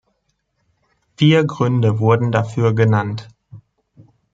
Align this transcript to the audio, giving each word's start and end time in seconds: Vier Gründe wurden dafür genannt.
Vier 1.17 1.43
Gründe 1.45 1.99
wurden 1.99 2.31
dafür 2.31 2.73
genannt. 2.73 3.27